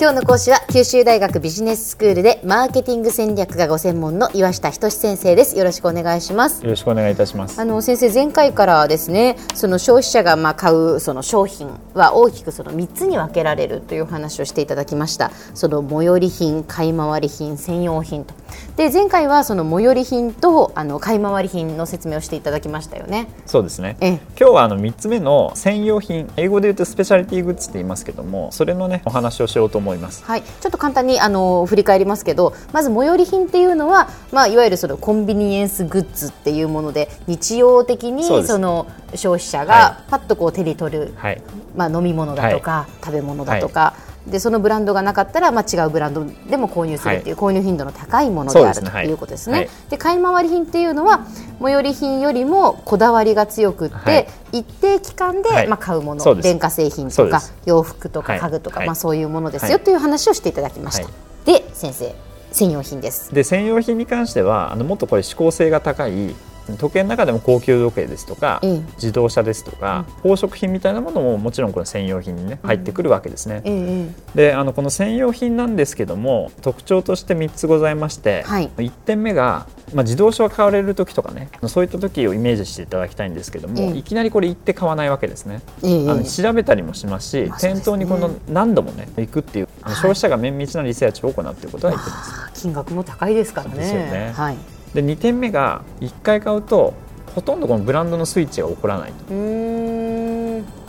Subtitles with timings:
[0.00, 5.58] 今日の講師は九州大学ビジネススクールでマーケティング戦略がご専門の岩下仁先生です。
[5.58, 6.62] よろしくお願いします。
[6.62, 7.60] よろしくお願いいたします。
[7.60, 15.32] あの先生前回からですねその消費者がまあ買うその商品は大きくその3つに分けられるという話をしていただきました。
[15.54, 18.34] その最寄り品買い回り品専用品と
[18.76, 23.28] で前回はその最寄り品とあの買い回り品の説明をしていただきましたよね。
[23.46, 23.96] そうですね。
[24.00, 24.20] ええ。
[24.38, 30.24] 今日はあの3つ目の専用品英語で言うとスペシャリティグッズって言いますけどもそれのねお話をしようと思います。
[30.24, 41.42] はい、ちょっと簡単にあの振り返りますけどまず最寄り品っていうのは、まあ、いわゆるそのコンビニエンスグッズっていうもので日常的にその消費者はがパッとこう手に取る、はい。
[41.76, 43.94] まあ、飲み物だとか、食べ物だとか、
[44.30, 49.08] でそのブランドがなかったら、まあ、違うブランドでも購入するっていう、購入頻度の高いものであるとい。
[49.08, 49.58] いうことですね。
[49.58, 49.70] はい。
[49.90, 51.26] で買い回り品っていうのは
[51.60, 54.26] 最寄り品よりもこだわりが強くって、はい。
[54.52, 55.68] 一定期間で、はい。
[55.68, 58.40] まあ、買うもの電化製品とか洋服とかはい。
[58.40, 58.86] 家具とか、はい。
[58.86, 59.80] まあ、そういうものですよ、はい。
[59.84, 61.04] という話をしていただきました。
[61.04, 61.12] はい。
[61.44, 62.14] で先生
[62.52, 63.34] 専用品です。
[63.34, 66.34] で専用品に関してはあのもっとこれ指向性が高い
[66.76, 73.62] 時計の中でも高級時計ですとか、ええ自動車ですとか、宝飾品みたいなものももちろんこの専用品にね入ってくるわけですね。
[73.64, 85.60] ええであのこの専用品なんですけども特徴として3つございまして、はい1点目が、まあ、自動車を買われる時とかねそういった時をイメージしていただきたいんですけども、ええいきなりこれ行って買わないわけですね。
[85.82, 92.60] ええあの調べたりもしますし、まあすね店頭にこの何度もね行くっていう、あの消費者が綿密なリサーチを行うということは言ってます。
[92.62, 93.76] 金額も高いですからね。
[93.76, 94.77] ですよねはい。
[94.94, 96.94] で2点目が1回買うと
[97.34, 99.34] ほとんどこのブランドのスイッチが起こらないと。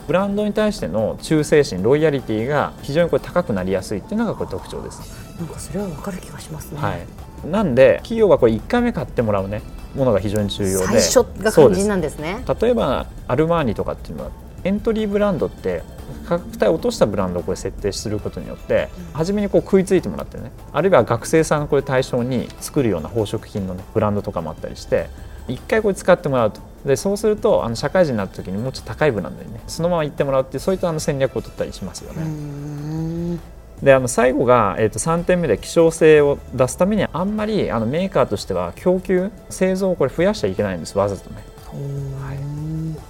[0.07, 5.01] ブランドに対しての忠誠心ロイヤリティが非常にこれ高くなりやすいっていうのがこれ特徴です、
[5.37, 6.81] なんかそれはわかる気がしますね。
[6.81, 9.61] はい、なんで企業はこれ1回目買ってもらうね
[9.93, 12.43] ものが非常に重要で最初が肝心なんですね。
[12.59, 14.31] 例えばアルマーニとかっていうのは
[14.63, 15.83] エントリーブランドって
[16.27, 25.09] 価格帯を落としたブランドをこれ設定することによって初めにこう食いついてもらってねあるいは学生さんこれ対象に作るような宝飾品の、ね、ブランドとかもあったりして
[25.47, 32.23] 一回これ使ってもらうとでそうするとあの社会人になった時にもうちょっと高いブランドにねそのまま行ってもらうっていうそういったあの戦略を取ったりしますよね。
[32.25, 33.39] ん。
[33.83, 41.43] であの最後が、えー、と3点目で希少性を出すためにあんまりあのメーカーとしては供給製造をこれ増やしちゃいけないんですわざとね。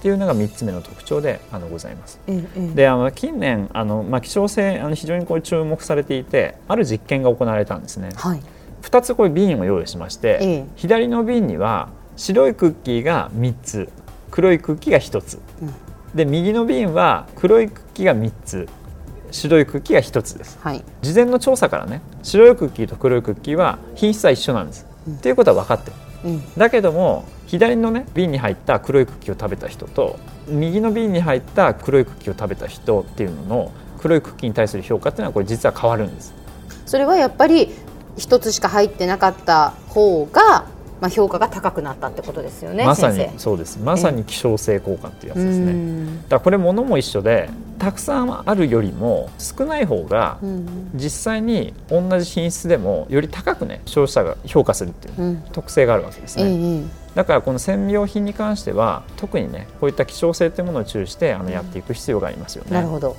[0.00, 2.18] っていうのが3つ目の特徴であのございます。
[2.26, 8.42] ええええであの近年あの、まあ、希少性あの非常にこう注目されていてある実験が行われたんですねはい。
[8.82, 13.88] 2つこれ瓶を用意しまして、ええ左の瓶には白いクッキーが3つ
[14.30, 15.74] 黒いクッキーが1つ、うん
[16.14, 18.68] で右の瓶は黒いクッキーが3つ
[19.30, 20.84] 白いクッキーが1つですはい。
[21.02, 25.96] 事前の調査からね白いクッキーと黒いクッキーは品質は一緒なんです、っていうことは分かってる
[26.56, 36.34] だけども左のね瓶に入った黒いクッキーを食べた人と右の瓶に入った黒いクッキーを食べた人っていうのの黒いクッキーに対する評価っていうのはこれ実は変わるんです。
[36.86, 37.70] それはやっぱり
[38.16, 40.66] 一つしか入ってなかった方が、
[41.00, 42.84] まあ評価が高くなったってことですよね。
[42.84, 55.42] まさにそうですまさに希少性効果っていうやつですうねんだからこれ物も一緒でたくさんあるよりも少ない方がうん実際に同じ品質でもより高くね消費者が評価するっていううん。
[55.52, 62.68] 特性があるわけですええね、えだからこの専用品に関しては特にねこういった希少性っていうものを注意してあのやっていく必要がありますよね。
[62.72, 63.16] えなるほど。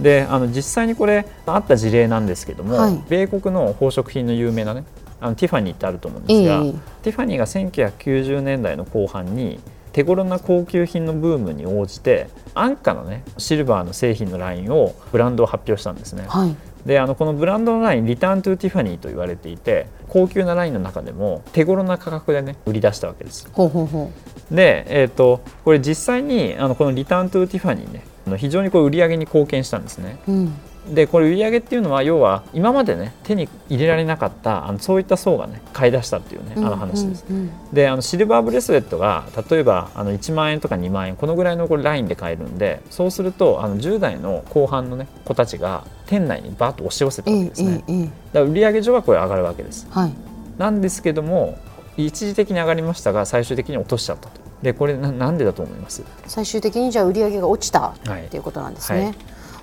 [0.00, 4.84] であの実際にこれあった事例なんですけども、はい米国の宝飾品の有名なね
[5.20, 6.72] あのティファニーってあると思うんですが、ええ
[7.02, 9.60] ティファニーが1990年代の後半に
[9.92, 16.24] 手頃な高級品のブームに応じて安価なねシルバーの製品のラインをブランドを発表したんですね。
[16.28, 16.56] はい。
[16.86, 23.48] であのこのブランドのラインリターントゥティファニーと言われていて高級なラインの中でも手頃な価格でね売り出したわけです。
[23.52, 24.10] ほうほうほ
[24.50, 28.02] で、えー、とこれ実際にあのこのリターントゥティファニーね
[28.36, 30.18] 非常にこう売り上げに貢献したんですね。
[30.28, 30.32] う。
[30.32, 30.54] うん。
[30.88, 37.24] でこれ売り上げっていうのは要は今までね手に入れられなかったあのそういった層がね買い出したっていうねあの話です。
[37.28, 48.12] うんうんであのシルバーブレスレットが例えばあの1万円とか2万円このぐらいのこれラインで買えるんでそうするとあの10代の後半の、ね、子たちが店内にバーッと押し寄せたえわけですね。
[48.32, 49.86] だから売上上はこれ上がるわけです。
[49.90, 50.12] はい。
[50.58, 51.58] なんですけども
[51.96, 54.40] 一時的に上がりましたが最終的に落としちゃったと。
[54.62, 56.02] でこれななんでだと思います？
[56.26, 59.04] 最終的にじゃあ売り上げが落ちたはいっていうことなんですね。
[59.04, 59.14] はい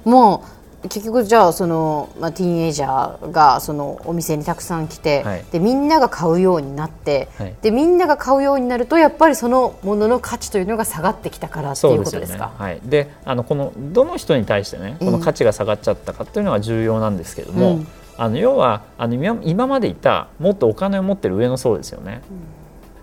[0.05, 5.45] もう結局じゃあその、まあ、ティーンエイジャーがそのお店にたくさん来て、はい。
[5.51, 7.55] でみんなが買うようになって、はい。
[7.61, 12.53] でみんなが買うようになるとやっぱりそのものの価値というのが下がってきたからっていうことですか？
[12.57, 17.87] はい、であのこのどの人に対してねこの価値が下がっちゃったかっていうのが重要なんですけども、うん。
[18.17, 22.21] あの要はあの今今までいたもっとお金を持ってる上の層ですよね。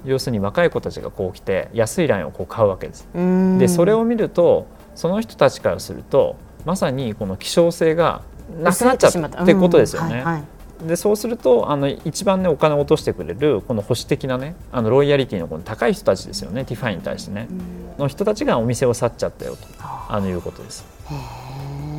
[0.05, 3.09] 要するに若い子たちがこう来て安いラインをこう買うわけです。
[3.15, 3.59] うん。
[3.59, 8.23] でそれを見るとその人たちからするとまさにこの希少性が
[8.63, 10.15] なくなっちゃったってことですよね。
[10.17, 10.45] はいはい
[10.87, 17.49] でそうするとあの一番ねお金を落としてくれるこの保守的なねあのロイヤリティのこの高い人たちですよねティファニーに対してね、
[17.97, 20.85] の人たちがお店を去っちゃったよとあのいうことです。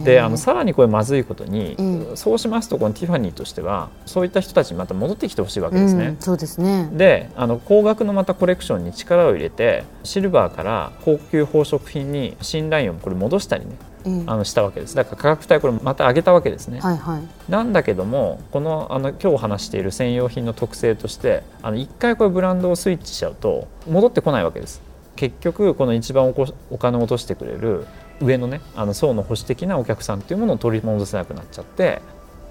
[0.04, 6.08] であのさらにこれまずいことに、うんそうしますとこのティファニーとしてはそういった人たちにまた戻ってきてほしいわけですね。
[6.08, 6.90] うんそうですね。
[6.94, 13.95] であの高額のまたコレクションに力を入れてシルバーから高級宝飾品に新ラインをこれ戻したりねうん
[14.28, 14.96] あのしたわけです。
[14.96, 17.52] だから価格帯これまた上げたわけですね、はいはい。
[17.52, 24.82] なんだけどもこのあの今日話している専用品の特性としてあの1回これブランドをスイッチしちゃうと戻ってこないわけです。
[25.16, 27.86] 結局この一番おこお金を落としてくれる
[28.22, 32.02] 上のねあの層の保守的なお客さんっていうものを取り戻せなくなっちゃって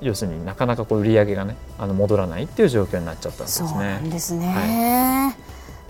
[0.00, 5.36] 要するになかなかこう売り上げがねあの戻らないっていう状況になっちゃったんですそうなねんですね。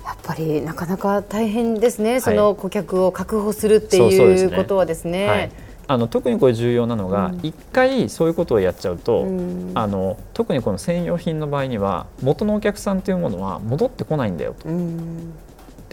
[0.05, 2.21] やっぱりなかなか大変ですね。
[2.21, 4.51] その顧客を確保するってそうそうですね。
[4.51, 5.27] いうことはですね。
[5.27, 5.51] はい、
[5.89, 7.41] あの特にこれ重要なのが、うん。
[7.43, 9.73] 一回そういうことをやっちゃうと、うん。
[9.75, 14.69] あの特にこの専用品の場合には元のお客さんというものは戻ってこないんだよと。
[14.69, 15.33] うん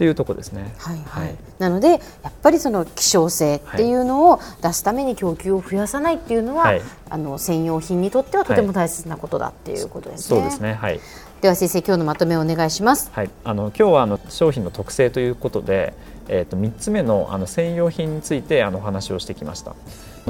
[0.02, 0.74] っていうところですね。
[0.78, 1.96] はいはいはいなのでや
[2.28, 10.40] っぱりその希少性っていうのを出すために供給を増やさないっていうのは、はいあの専用品にとってはとても大切なことだっていうことですね。
[10.40, 10.72] そうですね。
[10.72, 10.98] はい。
[11.42, 13.10] では先生今日のまとめをお願いします。
[13.12, 13.30] はい。
[13.44, 15.92] あの今日はあの商品の特性ということで、
[16.28, 19.76] えっ、と三つ目のあの専用品についてあのお話をしてきました。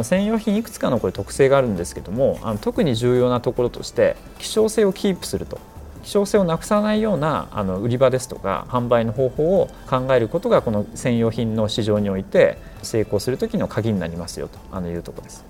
[0.02, 5.58] 専用品いくつかのこれ特性があるんですけども、あの特に重要なところとして希少性をキープすると。
[6.02, 15.44] 希少性をなくさないようなあの売り場ですとか販売の方法を考えることがこの専用品の市場において成功する時の鍵になりますよとあのいうところです。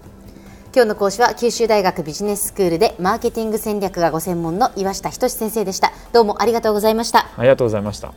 [0.75, 5.93] 今日の講師は九州大学ビジネススクールでマーケティング戦略がご専門の岩下仁先生でした。
[6.15, 7.29] どうもありがとうございました。
[7.37, 8.15] ありがとうございました。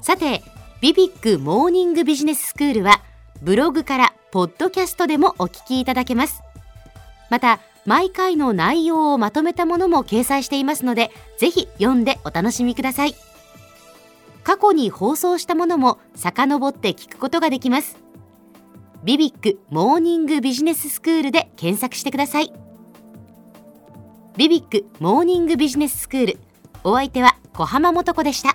[0.00, 0.42] さて、
[0.80, 3.02] ビビックモーニングビジネススクールは、
[3.40, 6.42] ブログからポッドキャストでもお聞きいただけます。
[7.30, 13.14] また、毎回の内容をまとめたものも掲載していますので、ぜひ読んでお楽しみください。
[14.44, 17.98] 過去に放送したものも遡って聞くことができます。
[19.04, 22.52] ビビックモーニングビジネススクールで検索してください。
[24.36, 26.38] ビビックモーニングビジネススクール。
[26.84, 28.54] お相手は小浜もとこでした。